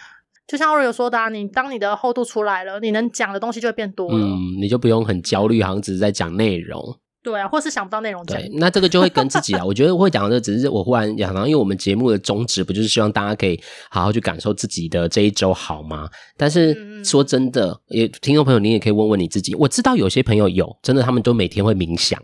[0.48, 6.98] 就像我有说的啊，你当你的厚度出来了，你能讲的东西就会变多了，嗯，你就不用很焦虑，好像只是在讲内容。
[7.22, 8.24] 对啊，或是想不到内容。
[8.26, 9.64] 对，那这个就会跟自己啊。
[9.64, 13.60] 我觉得我会讲的只是我忽然想到，因为我们节目的宗旨不就是希望大家可以
[13.90, 16.08] 好好去感受自己的这一周好吗？
[16.36, 19.54] 但是说真的，也听众朋友，你也可以问问你自己。
[19.54, 22.20] 我知道有些朋友有，真的他们都每天会冥想。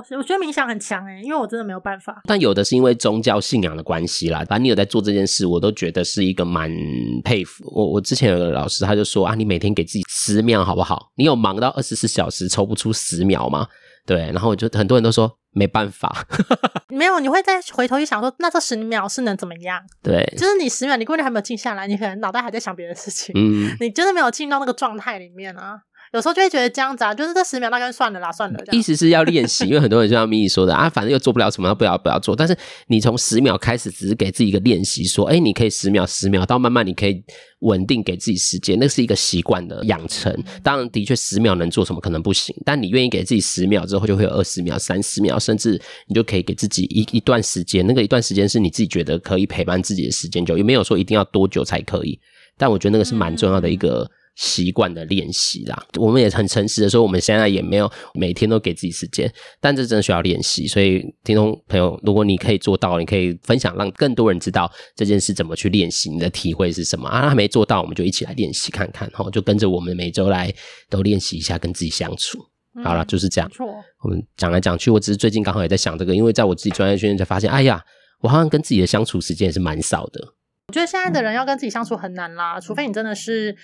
[0.00, 2.20] 哦，我觉得冥想很强诶，因为我真的没有办法。
[2.24, 4.38] 但有的是因为宗教信仰的关系啦。
[4.48, 6.70] 反正你有在做这件事，我都觉得是一个蛮
[7.24, 7.64] 佩服。
[7.66, 11.12] 我我之前有个老师，他就说啊，你每天给自己十秒好不好？
[11.16, 13.66] 你有忙到二十四小时抽不出十秒吗？
[14.06, 16.26] 对，然后我就很多人都说没办法，
[16.88, 19.78] 没有，你会再回头一想说，那这十秒是能怎么样？
[20.02, 25.78] 对，就是你十秒，你根本还没有静下来，你可能脑袋还在想别的事情，嗯，你真的没有进到那个状态里面啊。
[26.12, 28.58] 有时候就会觉得这样子啊，就是这十秒大概算了啦，算了。
[28.72, 32.34] 意思是要练习，因为很多人就像米莉说的啊，反正又做不了什么，不要不要做。
[32.34, 32.56] 但是
[32.88, 37.22] 你从十秒开始，只是给自己一个练习，说，哎，你可以十秒十秒，到慢慢你可以
[37.60, 40.36] 稳定给自己时间，那是一个习惯的养成。
[40.64, 52.18] 当然，的确十秒能做什么可能不行，但你愿意给自己十秒之后，就会有二十秒、三十秒，甚至你就可以给自己一一段时间，那个一段时间是你自己觉得可以陪伴自己的时间，就也没有说一定要多久才可以。
[52.58, 54.10] 但我觉得那个是蛮重要的一个。
[54.40, 59.30] 习惯的练习啦，我们也很诚实的说，我们现在也没有每天都给自己时间，
[59.60, 60.66] 但这真的需要练习。
[60.66, 67.28] 所以，听众朋友，如果你可以做到，你可以分享，让更多人知道这件事怎么去练习，你的体会是什么啊？
[67.28, 70.50] 还没做到，我们就一起来练习看看，哈，就跟着我们每周来
[70.88, 72.38] 都练习一下跟自己相处。
[72.76, 73.50] 嗯、好了，就是这样。
[74.02, 77.84] 我们讲来讲去，我只是最近刚好也在想这个，因为在我自己专业训练才发现，哎呀，
[78.20, 80.34] 我好像跟自己的相处时间也是蛮少的。
[80.70, 83.56] 我觉得现在的人要跟自己相处很难啦，除非你真的是。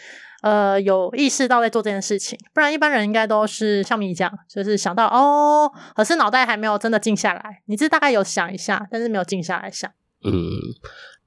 [0.43, 7.63] 呃，有意识到在做这件事情，不然一般人应该都是像你这样，就是想到哦，可是脑袋还没有真的静下来。
[7.65, 9.91] 你这大概有想一下，但是没有静下来想。
[10.23, 10.33] 嗯，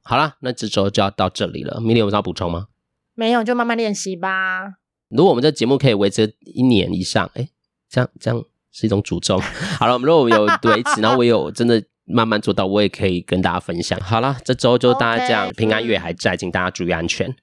[0.03, 1.81] 好啦，那这周就要到这里了。
[1.81, 2.67] 明天有什么要补充吗？
[3.15, 4.75] 没有，就慢慢练习吧。
[5.09, 7.49] 如果我们这节目可以维持一年以上，哎，
[7.89, 9.39] 这样这样是一种诅咒。
[9.79, 13.97] 好了，我们如果我们有维持，然后我有真的慢慢做到，我也可以跟大家分享。
[14.01, 17.33] 好了，这周就大家这样，okay, 平安夜还在，请大家注意安全。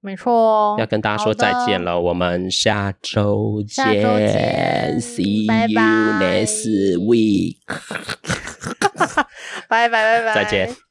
[0.00, 0.32] 没错。
[0.32, 7.56] 哦，要跟大家说再见了，我们下周见，下周见，See you next week，
[9.68, 10.85] 拜拜拜拜，再见。